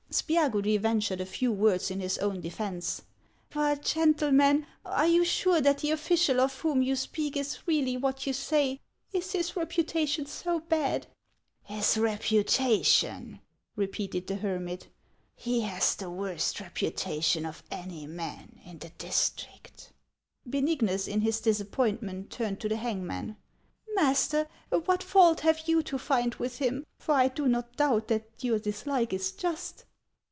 [0.13, 3.01] Spiagudry ventured a few words in his own defence."
[3.53, 8.27] But, gentlemen, are you sure that the official of whom you speak is really what
[8.27, 8.81] you say?
[9.13, 11.07] Is his repu tation so bad?""
[11.73, 13.39] His reputation!"
[13.77, 14.89] repeated the hermit;"
[15.37, 19.93] he has the worst reputation of any man in the district!"
[20.45, 23.37] Benignus, in his disappointment, turned to the hangman."
[23.95, 26.85] Master, what fault have you to find with him?
[26.99, 29.85] For I do not doubt that your dislike is just."